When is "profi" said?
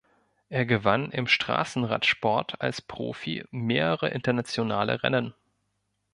2.81-3.43